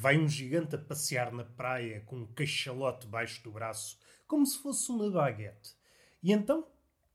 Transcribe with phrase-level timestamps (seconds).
[0.00, 4.56] Vai um gigante a passear na praia com um cachalote baixo do braço, como se
[4.62, 5.74] fosse uma baguete.
[6.22, 6.68] E então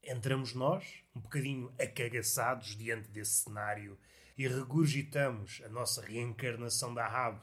[0.04, 3.98] entramos nós, um bocadinho acagaçados diante desse cenário,
[4.38, 7.40] e regurgitamos a nossa reencarnação da Rab,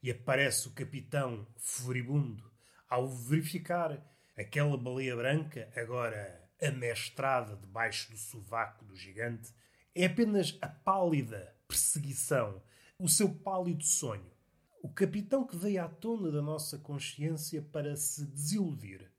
[0.00, 2.48] e aparece o capitão furibundo
[2.88, 4.00] ao verificar
[4.38, 9.52] aquela baleia branca, agora amestrada debaixo do sovaco do gigante,
[9.92, 12.62] é apenas a pálida perseguição,
[12.96, 14.33] o seu pálido sonho.
[14.84, 19.10] O capitão que veio à tona da nossa consciência para se desiludir.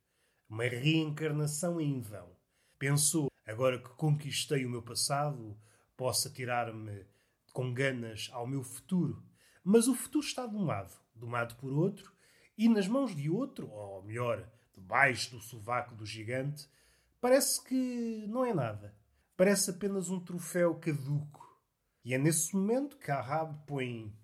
[0.48, 2.30] Uma reencarnação em vão.
[2.78, 5.58] Pensou, agora que conquistei o meu passado,
[5.98, 7.08] posso atirar-me
[7.52, 9.26] com ganas ao meu futuro.
[9.64, 12.13] Mas o futuro está domado, domado por outro,
[12.55, 16.70] e nas mãos de outro, ou melhor, debaixo do sovaco do gigante,
[17.20, 18.96] parece que não é nada.
[19.35, 21.60] Parece apenas um troféu caduco.
[22.04, 24.16] E é nesse momento que Ahab põe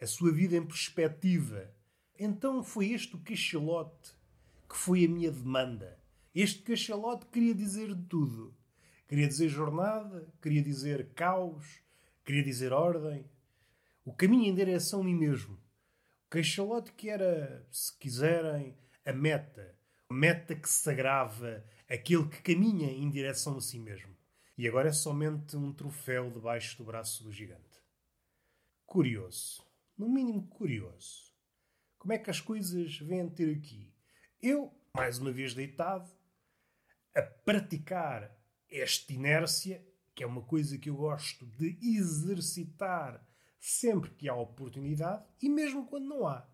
[0.00, 1.70] a sua vida em perspectiva.
[2.18, 4.12] Então foi este o cachalote
[4.68, 5.98] que foi a minha demanda.
[6.34, 8.54] Este cachalote queria dizer tudo.
[9.06, 11.82] Queria dizer jornada, queria dizer caos,
[12.24, 13.28] queria dizer ordem.
[14.04, 15.54] O caminho em direção a mim mesmo.
[15.54, 19.76] O cachalote que era, se quiserem, a meta.
[20.08, 24.16] A meta que se agrava, aquele que caminha em direção a si mesmo.
[24.56, 27.80] E agora é somente um troféu debaixo do braço do gigante.
[28.86, 29.69] Curioso
[30.00, 31.30] no mínimo curioso.
[31.98, 33.92] Como é que as coisas vêm ter aqui?
[34.42, 36.10] Eu, mais uma vez deitado,
[37.14, 38.34] a praticar
[38.70, 43.22] esta inércia, que é uma coisa que eu gosto de exercitar
[43.60, 46.48] sempre que há oportunidade e mesmo quando não há.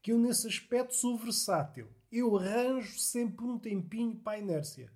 [0.00, 1.90] Que eu, nesse aspecto, sou versátil.
[2.10, 4.90] Eu arranjo sempre um tempinho para a inércia.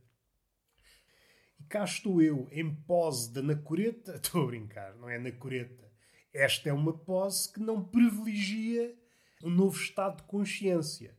[1.58, 4.16] E cá estou eu, em pose da nacoreta.
[4.24, 5.89] Estou a brincar, não é nacoreta
[6.32, 8.96] esta é uma pose que não privilegia
[9.42, 11.16] um novo estado de consciência.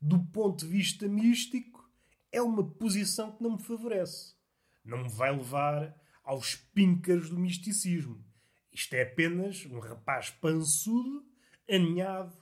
[0.00, 1.88] Do ponto de vista místico,
[2.30, 4.34] é uma posição que não me favorece.
[4.84, 8.24] Não me vai levar aos píncaros do misticismo.
[8.72, 11.24] Isto é apenas um rapaz pançudo,
[11.70, 12.36] aninhado,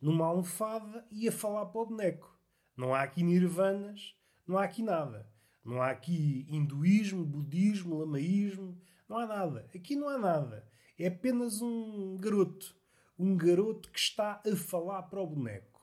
[0.00, 2.36] numa almofada e a falar para o boneco.
[2.76, 4.14] Não há aqui nirvanas,
[4.46, 5.30] não há aqui nada.
[5.64, 9.68] Não há aqui hinduísmo, budismo, lamaísmo, não há nada.
[9.74, 10.68] Aqui não há nada.
[10.98, 12.76] É apenas um garoto.
[13.16, 15.80] Um garoto que está a falar para o boneco.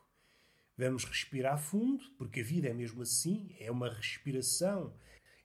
[0.77, 3.55] Vamos respirar fundo, porque a vida é mesmo assim.
[3.57, 4.93] É uma respiração.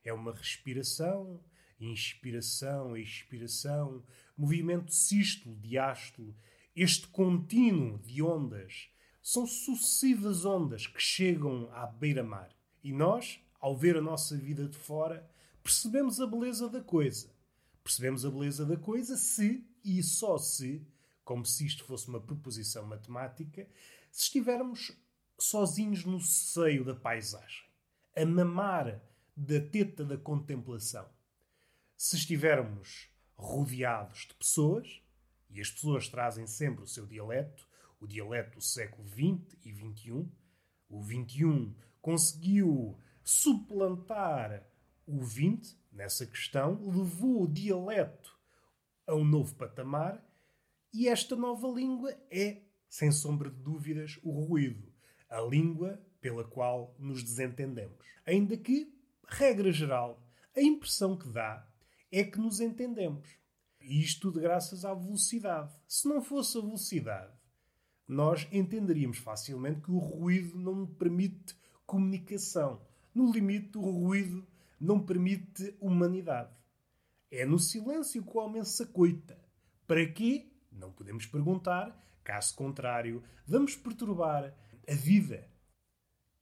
[0.04, 1.40] É uma respiração,
[1.78, 4.04] inspiração, expiração,
[4.36, 6.34] movimento sístolo, diástolo.
[6.74, 8.90] Este contínuo de ondas
[9.22, 12.50] são sucessivas ondas que chegam à beira-mar.
[12.82, 15.30] E nós, ao ver a nossa vida de fora,
[15.62, 17.30] percebemos a beleza da coisa.
[17.82, 20.86] Percebemos a beleza da coisa se e só se,
[21.24, 23.68] como se isto fosse uma proposição matemática,
[24.10, 24.92] se estivermos
[25.38, 27.64] sozinhos no seio da paisagem,
[28.14, 29.00] a mamar
[29.36, 31.08] da teta da contemplação.
[31.96, 35.02] Se estivermos rodeados de pessoas,
[35.48, 37.66] e as pessoas trazem sempre o seu dialeto,
[37.98, 40.28] o dialeto do século XX e XXI,
[40.88, 44.66] o XXI conseguiu suplantar
[45.06, 48.38] o XX nessa questão, levou o dialeto
[49.06, 50.24] a um novo patamar
[50.92, 54.92] e esta nova língua é, sem sombra de dúvidas, o ruído,
[55.28, 58.04] a língua pela qual nos desentendemos.
[58.26, 58.92] Ainda que,
[59.26, 60.22] regra geral,
[60.56, 61.66] a impressão que dá
[62.10, 63.28] é que nos entendemos.
[63.80, 65.72] E isto tudo graças à velocidade.
[65.86, 67.32] Se não fosse a velocidade,
[68.06, 72.82] nós entenderíamos facilmente que o ruído não permite comunicação.
[73.14, 74.46] No limite, o ruído
[74.80, 76.54] não permite humanidade.
[77.30, 78.88] É no silêncio que o homem se.
[79.86, 80.50] Para quê?
[80.72, 81.96] Não podemos perguntar.
[82.24, 84.54] Caso contrário, vamos perturbar
[84.88, 85.48] a vida.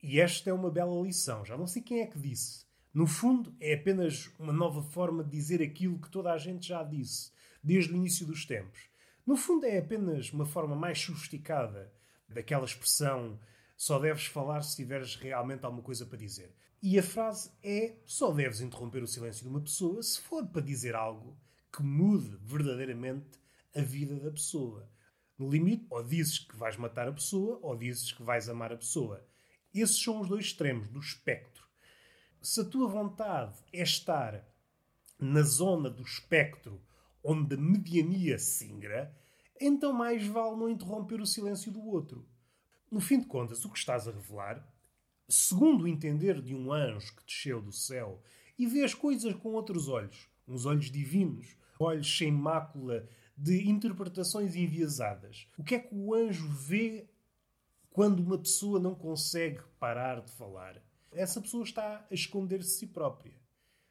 [0.03, 1.45] E esta é uma bela lição.
[1.45, 2.67] Já não sei quem é que disse.
[2.93, 6.83] No fundo, é apenas uma nova forma de dizer aquilo que toda a gente já
[6.83, 7.33] disse,
[7.63, 8.89] desde o início dos tempos.
[9.27, 11.93] No fundo, é apenas uma forma mais sofisticada
[12.29, 13.39] daquela expressão
[13.79, 16.53] só deves falar se tiveres realmente alguma coisa para dizer.
[16.83, 20.61] E a frase é: só deves interromper o silêncio de uma pessoa se for para
[20.61, 21.39] dizer algo
[21.73, 23.39] que mude verdadeiramente
[23.73, 24.91] a vida da pessoa.
[25.39, 28.77] No limite, ou dizes que vais matar a pessoa, ou dizes que vais amar a
[28.77, 29.25] pessoa.
[29.73, 31.65] Esses são os dois extremos do espectro.
[32.43, 34.45] Se a tua vontade é estar
[35.21, 36.83] na zona do espectro
[37.23, 39.17] onde a mediania singra,
[39.61, 42.27] então mais vale não interromper o silêncio do outro.
[42.91, 44.67] No fim de contas, o que estás a revelar,
[45.29, 48.23] segundo o entender de um anjo que desceu do céu
[48.59, 53.07] e vê as coisas com outros olhos, uns olhos divinos, olhos sem mácula
[53.37, 55.47] de interpretações enviesadas.
[55.59, 57.07] O que é que o anjo vê
[57.91, 60.83] quando uma pessoa não consegue parar de falar?
[61.13, 63.35] Essa pessoa está a esconder-se de si própria.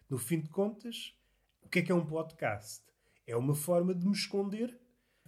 [0.10, 1.14] No fim de contas,
[1.62, 2.84] o que é que é um podcast?
[3.28, 4.80] É uma forma de me esconder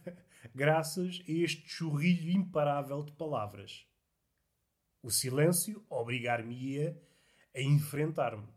[0.54, 3.86] graças a este churrilho imparável de palavras.
[5.02, 7.02] O silêncio obrigar-me-ia
[7.56, 8.48] a enfrentar-me.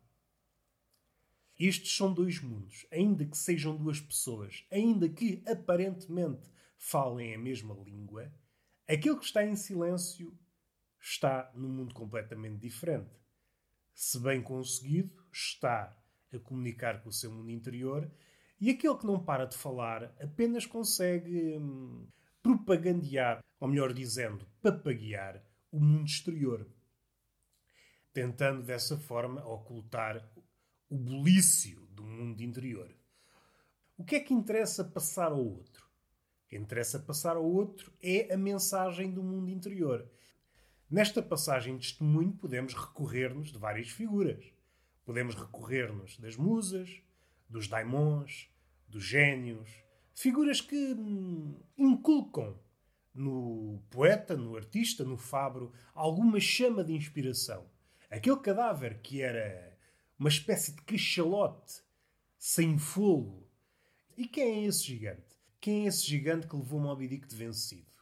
[1.58, 7.74] Estes são dois mundos, ainda que sejam duas pessoas, ainda que aparentemente falem a mesma
[7.74, 8.32] língua,
[8.88, 10.36] aquele que está em silêncio
[11.00, 13.10] está num mundo completamente diferente.
[13.94, 15.96] Se bem conseguido, está
[16.32, 18.10] a comunicar com o seu mundo interior
[18.62, 22.06] e aquele que não para de falar apenas consegue hum,
[22.40, 26.64] propagandear, ou melhor dizendo, papaguear o mundo exterior,
[28.12, 30.24] tentando dessa forma ocultar
[30.88, 32.94] o bulício do mundo interior.
[33.98, 35.84] O que é que interessa passar ao outro?
[36.44, 40.08] O que interessa passar ao outro é a mensagem do mundo interior.
[40.88, 44.54] Nesta passagem de testemunho podemos recorrer-nos de várias figuras.
[45.04, 47.02] Podemos recorrer-nos das musas,
[47.52, 48.48] dos daimons,
[48.88, 49.70] dos gênios,
[50.14, 52.58] figuras que hum, inculcam
[53.14, 57.70] no poeta, no artista, no fabro, alguma chama de inspiração.
[58.10, 59.78] Aquele cadáver que era
[60.18, 61.82] uma espécie de cachalote
[62.38, 63.48] sem fogo.
[64.16, 65.36] E quem é esse gigante?
[65.60, 67.92] Quem é esse gigante que levou Moby Dick de vencido?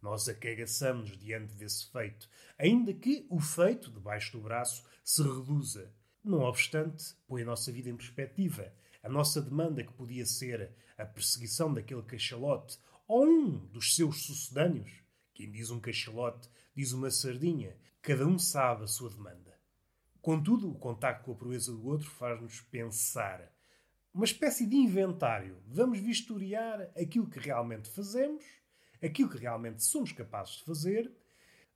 [0.00, 2.28] Nós acagaçamos diante desse feito,
[2.58, 5.92] ainda que o feito, debaixo do braço, se reduza.
[6.24, 8.72] Não obstante, põe a nossa vida em perspectiva.
[9.02, 12.78] A nossa demanda, que podia ser a perseguição daquele cachalote
[13.08, 15.02] ou um dos seus sucedâneos,
[15.34, 19.58] quem diz um cachalote diz uma sardinha, cada um sabe a sua demanda.
[20.20, 23.52] Contudo, o contacto com a proeza do outro faz-nos pensar.
[24.14, 25.60] Uma espécie de inventário.
[25.66, 28.44] Vamos vistoriar aquilo que realmente fazemos,
[29.02, 31.12] aquilo que realmente somos capazes de fazer.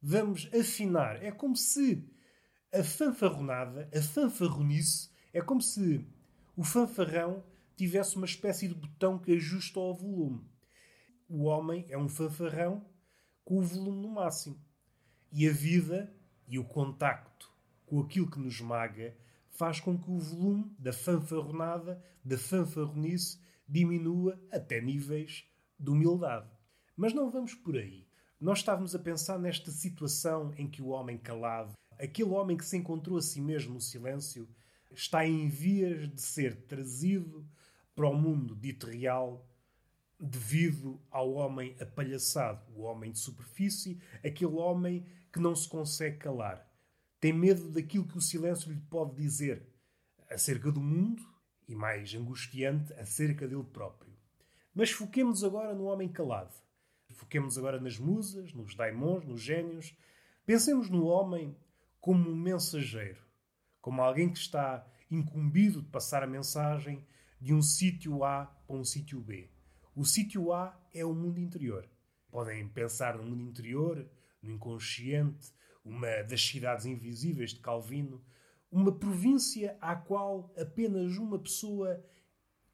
[0.00, 1.22] Vamos afinar.
[1.22, 2.08] É como se
[2.72, 6.06] a fanfarronada, a fanfarronice, é como se
[6.56, 7.44] o fanfarrão
[7.76, 10.48] tivesse uma espécie de botão que ajusta ao volume.
[11.28, 12.84] O homem é um fanfarrão
[13.44, 14.58] com o volume no máximo.
[15.30, 16.12] E a vida
[16.48, 17.54] e o contacto
[17.86, 19.16] com aquilo que nos maga,
[19.48, 25.44] faz com que o volume da fanfarronada, da fanfarronice, diminua até níveis
[25.78, 26.50] de humildade.
[26.96, 28.06] Mas não vamos por aí.
[28.40, 32.76] Nós estávamos a pensar nesta situação em que o homem calado, aquele homem que se
[32.76, 34.48] encontrou a si mesmo no silêncio,
[34.92, 37.46] está em vias de ser trazido
[37.94, 39.48] para o mundo dito real
[40.18, 46.66] devido ao homem apalhaçado, o homem de superfície, aquele homem que não se consegue calar.
[47.20, 49.66] Tem medo daquilo que o silêncio lhe pode dizer
[50.30, 51.22] acerca do mundo
[51.68, 54.12] e, mais angustiante, acerca dele próprio.
[54.74, 56.54] Mas foquemos agora no homem calado.
[57.14, 59.96] Foquemos agora nas musas, nos daimons, nos gênios.
[60.44, 61.56] Pensemos no homem
[62.00, 63.25] como um mensageiro,
[63.86, 67.06] como alguém que está incumbido de passar a mensagem
[67.40, 69.48] de um sítio A para um sítio B.
[69.94, 71.88] O sítio A é o mundo interior.
[72.28, 74.04] Podem pensar no mundo interior,
[74.42, 75.52] no inconsciente,
[75.84, 78.24] uma das cidades invisíveis de Calvino,
[78.72, 82.04] uma província à qual apenas uma pessoa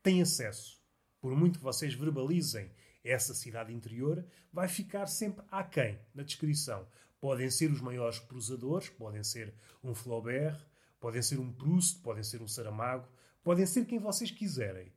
[0.03, 0.83] tem acesso.
[1.21, 2.71] Por muito que vocês verbalizem
[3.05, 6.89] essa cidade interior, vai ficar sempre aquém na descrição.
[7.21, 9.55] Podem ser os maiores prosadores, podem ser
[9.85, 10.72] um Flaubert,
[11.03, 13.07] podem ser um Proust, podem ser um Saramago,
[13.45, 14.91] podem ser quem vocês quiserem.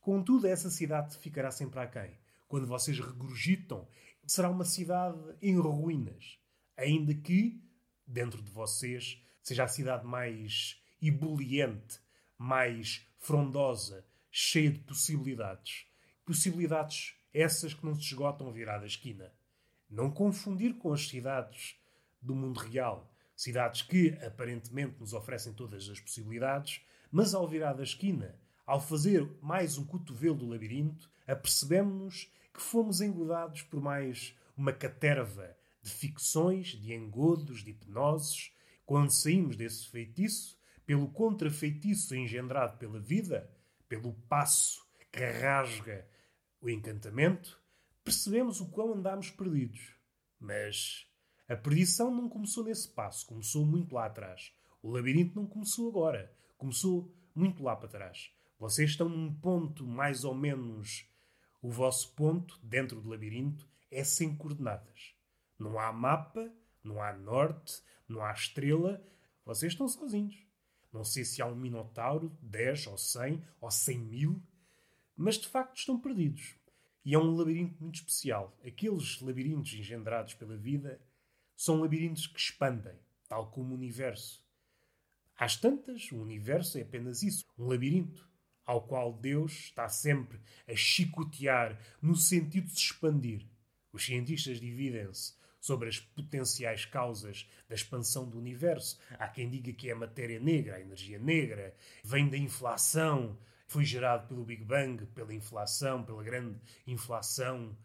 [0.00, 2.18] Contudo, essa cidade ficará sempre aquém.
[2.48, 3.88] Quando vocês regurgitam,
[4.26, 6.42] será uma cidade em ruínas
[6.76, 7.62] ainda que,
[8.06, 12.00] dentro de vocês, seja a cidade mais ebuliente,
[12.36, 15.86] mais frondosa, cheia de possibilidades.
[16.24, 19.32] Possibilidades essas que não se esgotam a virar da esquina.
[19.88, 21.76] Não confundir com as cidades
[22.20, 23.11] do mundo real.
[23.42, 26.80] Cidades que, aparentemente, nos oferecem todas as possibilidades,
[27.10, 33.00] mas ao virar da esquina, ao fazer mais um cotovelo do labirinto, apercebemos-nos que fomos
[33.00, 38.52] engodados por mais uma caterva de ficções, de engodos, de hipnoses,
[38.86, 40.56] quando saímos desse feitiço,
[40.86, 43.50] pelo contrafeitiço engendrado pela vida,
[43.88, 46.06] pelo passo que rasga
[46.60, 47.60] o encantamento,
[48.04, 49.96] percebemos o quão andámos perdidos.
[50.38, 51.11] Mas
[51.52, 54.54] a perdição não começou nesse passo, começou muito lá atrás.
[54.82, 58.32] O labirinto não começou agora, começou muito lá para trás.
[58.58, 61.06] Vocês estão num ponto mais ou menos.
[61.60, 65.14] O vosso ponto, dentro do labirinto, é sem coordenadas.
[65.58, 66.50] Não há mapa,
[66.82, 69.04] não há norte, não há estrela.
[69.44, 70.46] Vocês estão sozinhos.
[70.90, 74.42] Não sei se há um minotauro, 10 ou 100 ou 100 mil,
[75.14, 76.54] mas de facto estão perdidos.
[77.04, 78.56] E é um labirinto muito especial.
[78.66, 80.98] Aqueles labirintos engendrados pela vida
[81.56, 82.94] são labirintos que expandem,
[83.28, 84.42] tal como o universo.
[85.36, 88.30] Às tantas, o universo é apenas isso, um labirinto,
[88.64, 93.46] ao qual Deus está sempre a chicotear no sentido de se expandir.
[93.92, 98.98] Os cientistas dividem-se sobre as potenciais causas da expansão do universo.
[99.10, 103.84] Há quem diga que é a matéria negra, a energia negra, vem da inflação, foi
[103.84, 107.76] gerado pelo Big Bang, pela inflação, pela grande inflação.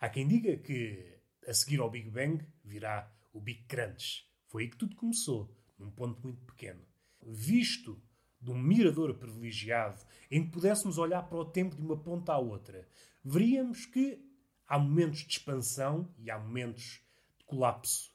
[0.00, 1.17] Há quem diga que
[1.48, 4.28] a seguir ao Big Bang virá o Big Crunch.
[4.48, 6.84] Foi aí que tudo começou, num ponto muito pequeno.
[7.22, 7.98] Visto
[8.38, 12.38] de um mirador privilegiado em que pudéssemos olhar para o tempo de uma ponta à
[12.38, 12.86] outra,
[13.24, 14.22] veríamos que
[14.66, 17.00] há momentos de expansão e há momentos
[17.46, 18.12] colapso.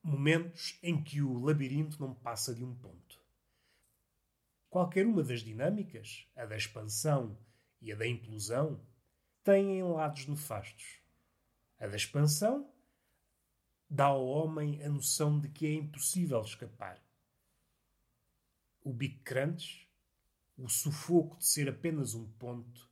[0.00, 3.20] Momentos em que o labirinto não passa de um ponto.
[4.70, 7.36] Qualquer uma das dinâmicas, a da expansão
[7.80, 8.80] e a da implosão,
[9.42, 10.97] têm lados nefastos.
[11.80, 12.68] A da expansão
[13.88, 17.00] dá ao homem a noção de que é impossível escapar.
[18.82, 19.88] O Big Crunch,
[20.56, 22.90] o sufoco de ser apenas um ponto,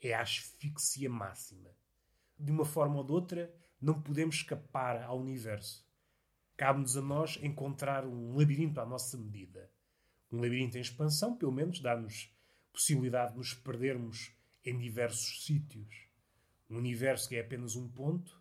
[0.00, 1.70] é a asfixia máxima.
[2.38, 5.86] De uma forma ou de outra, não podemos escapar ao universo.
[6.56, 9.70] Cabe-nos a nós encontrar um labirinto à nossa medida.
[10.30, 12.34] Um labirinto em expansão, pelo menos, dá-nos
[12.72, 14.32] possibilidade de nos perdermos
[14.64, 16.11] em diversos sítios.
[16.72, 18.40] Um universo que é apenas um ponto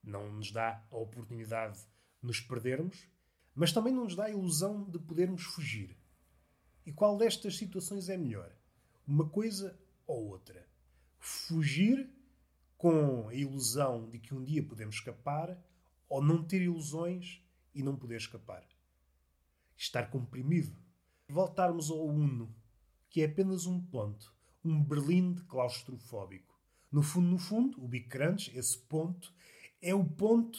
[0.00, 1.88] não nos dá a oportunidade de
[2.22, 3.08] nos perdermos,
[3.52, 5.98] mas também não nos dá a ilusão de podermos fugir.
[6.86, 8.54] E qual destas situações é melhor?
[9.04, 10.64] Uma coisa ou outra?
[11.18, 12.08] Fugir
[12.78, 15.60] com a ilusão de que um dia podemos escapar,
[16.08, 17.42] ou não ter ilusões
[17.74, 18.64] e não poder escapar.
[19.76, 20.72] Estar comprimido.
[21.28, 22.54] Voltarmos ao Uno,
[23.10, 24.32] que é apenas um ponto,
[24.64, 26.55] um Berlim claustrofóbico.
[26.90, 29.32] No fundo, no fundo, o Big Crunch, esse ponto,
[29.80, 30.58] é o ponto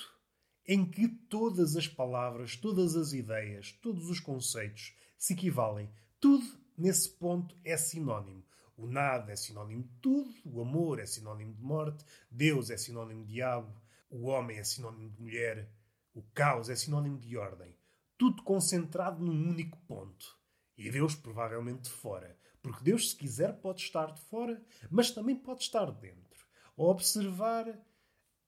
[0.66, 5.90] em que todas as palavras, todas as ideias, todos os conceitos se equivalem.
[6.20, 6.46] Tudo
[6.78, 8.46] nesse ponto é sinónimo.
[8.76, 13.26] O nada é sinónimo de tudo, o amor é sinónimo de morte, Deus é sinónimo
[13.26, 13.74] de diabo,
[14.10, 15.72] o homem é sinónimo de mulher,
[16.14, 17.76] o caos é sinónimo de ordem.
[18.18, 20.38] Tudo concentrado num único ponto.
[20.78, 22.38] E Deus provavelmente fora.
[22.62, 26.46] Porque Deus, se quiser, pode estar de fora, mas também pode estar dentro.
[26.78, 27.78] A observar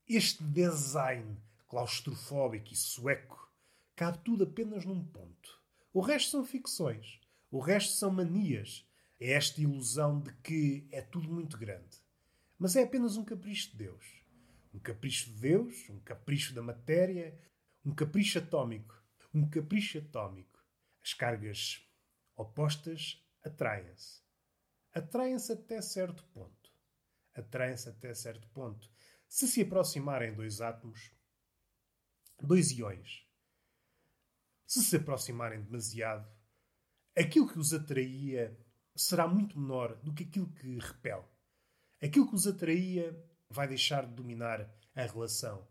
[0.07, 1.37] este design
[1.67, 3.51] claustrofóbico e sueco,
[3.95, 5.61] cabe tudo apenas num ponto.
[5.93, 7.19] O resto são ficções.
[7.51, 8.85] O resto são manias
[9.19, 11.97] é esta ilusão de que é tudo muito grande.
[12.57, 14.05] Mas é apenas um capricho de Deus.
[14.73, 17.37] Um capricho de Deus, um capricho da matéria,
[17.85, 18.95] um capricho atômico.
[19.33, 20.63] Um capricho atômico.
[21.03, 21.85] As cargas
[22.35, 24.21] opostas atraem-se.
[24.93, 26.71] Atraem-se até certo ponto.
[27.33, 28.89] Atraem-se até certo ponto.
[29.27, 31.11] Se se aproximarem dois átomos,
[32.41, 33.27] dois iões,
[34.65, 36.29] se se aproximarem demasiado,
[37.17, 38.57] aquilo que os atraía
[38.95, 41.25] será muito menor do que aquilo que repele.
[42.01, 43.15] Aquilo que os atraía
[43.49, 44.61] vai deixar de dominar
[44.95, 45.67] a relação.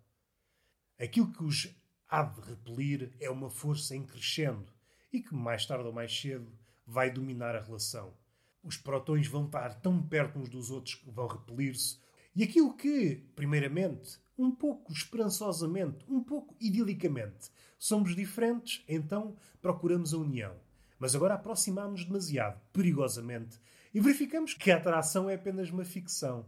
[0.98, 1.75] Aquilo que os
[2.08, 4.72] há de repelir é uma força em crescendo
[5.12, 6.50] e que mais tarde ou mais cedo
[6.88, 8.14] vai dominar a relação.
[8.62, 11.99] Os protões vão estar tão perto uns dos outros que vão repelir-se.
[12.35, 20.18] E aquilo que, primeiramente, um pouco esperançosamente, um pouco idilicamente, somos diferentes, então procuramos a
[20.18, 20.57] união.
[20.99, 23.61] Mas agora aproximamos demasiado, perigosamente,
[23.92, 26.47] e verificamos que a atração é apenas uma ficção.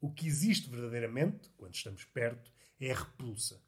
[0.00, 3.62] O que existe verdadeiramente, quando estamos perto, é a repulsa.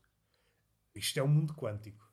[0.95, 2.11] Isto é um mundo quântico.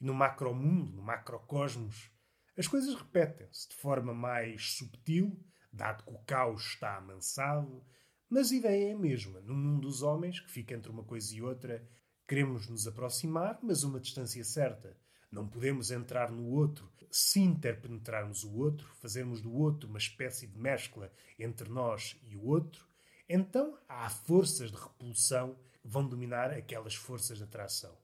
[0.00, 2.11] E no macromundo, no macrocosmos,
[2.56, 5.38] as coisas repetem-se de forma mais subtil,
[5.72, 7.84] dado que o caos está amansado,
[8.28, 9.40] mas a ideia é a mesma.
[9.40, 11.86] No mundo dos homens, que fica entre uma coisa e outra,
[12.26, 14.96] queremos nos aproximar, mas uma distância certa.
[15.30, 20.58] Não podemos entrar no outro se interpenetrarmos o outro, fazermos do outro uma espécie de
[20.58, 22.88] mescla entre nós e o outro,
[23.28, 27.94] então há forças de repulsão que vão dominar aquelas forças de atração.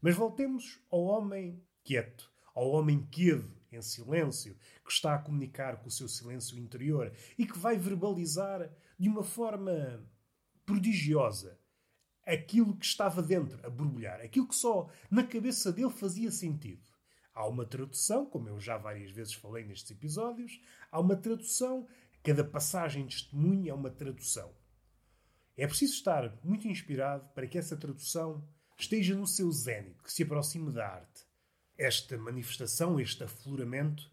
[0.00, 5.88] Mas voltemos ao homem quieto, ao homem quedo, em silêncio, que está a comunicar com
[5.88, 10.02] o seu silêncio interior e que vai verbalizar de uma forma
[10.64, 11.58] prodigiosa
[12.26, 16.82] aquilo que estava dentro, a borbulhar, aquilo que só na cabeça dele fazia sentido.
[17.32, 21.86] Há uma tradução, como eu já várias vezes falei nestes episódios, há uma tradução,
[22.24, 24.52] cada passagem de testemunho é uma tradução.
[25.56, 28.46] É preciso estar muito inspirado para que essa tradução
[28.78, 31.25] esteja no seu zénite, que se aproxime da arte.
[31.78, 34.10] Esta manifestação, este afloramento,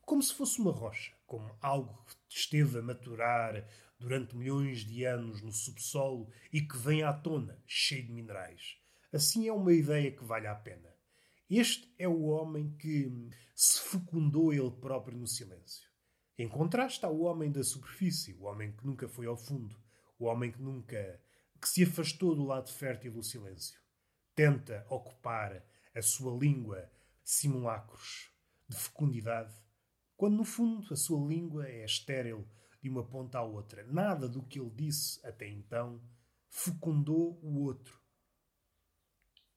[0.00, 3.66] como se fosse uma rocha, como algo que esteve a maturar
[3.98, 8.76] durante milhões de anos no subsolo e que vem à tona, cheio de minerais.
[9.12, 10.94] Assim é uma ideia que vale a pena.
[11.48, 15.88] Este é o homem que se fecundou ele próprio no silêncio.
[16.36, 19.76] Em contraste está o homem da superfície, o homem que nunca foi ao fundo,
[20.18, 21.20] o homem que nunca
[21.60, 23.80] que se afastou do lado fértil do silêncio.
[24.34, 25.64] Tenta ocupar
[25.96, 26.92] a sua língua
[27.24, 28.30] simulacros
[28.68, 29.54] de fecundidade,
[30.14, 32.46] quando no fundo a sua língua é estéril
[32.82, 33.82] de uma ponta à outra.
[33.84, 36.00] Nada do que ele disse até então
[36.50, 37.98] fecundou o outro.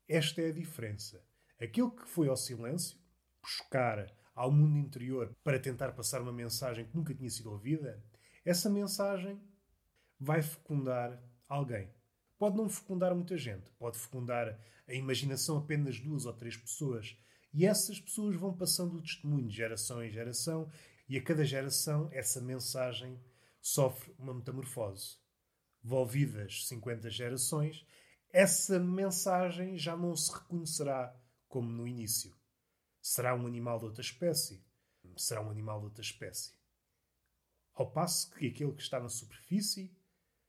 [0.07, 1.21] Esta é a diferença.
[1.59, 2.97] Aquele que foi ao silêncio,
[3.41, 8.01] buscar ao mundo interior para tentar passar uma mensagem que nunca tinha sido ouvida,
[8.45, 9.39] essa mensagem
[10.17, 11.93] vai fecundar alguém.
[12.39, 17.17] Pode não fecundar muita gente, pode fecundar a imaginação apenas duas ou três pessoas.
[17.53, 20.71] E essas pessoas vão passando o testemunho de geração em geração,
[21.09, 23.19] e a cada geração essa mensagem
[23.61, 25.17] sofre uma metamorfose.
[25.83, 27.85] Volvidas 50 gerações,
[28.31, 31.13] essa mensagem já não se reconhecerá
[31.47, 32.33] como no início.
[33.01, 34.63] Será um animal de outra espécie?
[35.17, 36.53] Será um animal de outra espécie.
[37.73, 39.93] Ao passo que aquele que está na superfície,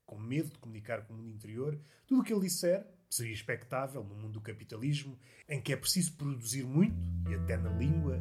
[0.05, 4.03] com medo de comunicar com o mundo interior, tudo o que ele disser seria expectável
[4.03, 5.17] no mundo do capitalismo,
[5.47, 6.95] em que é preciso produzir muito,
[7.29, 8.19] e até na língua.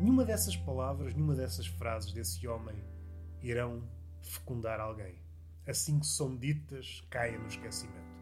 [0.00, 2.76] Nenhuma dessas palavras, nenhuma dessas frases desse homem
[3.42, 3.82] irão
[4.22, 5.20] fecundar alguém.
[5.66, 8.12] Assim que são ditas, caem no esquecimento.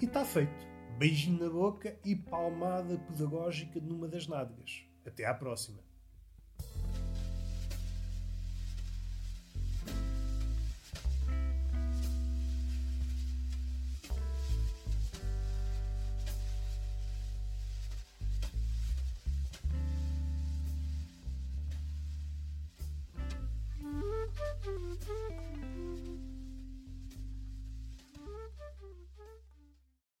[0.00, 0.74] E está feito.
[0.98, 4.84] Beijinho na boca e palmada pedagógica numa das nádegas.
[5.04, 5.78] Até à próxima.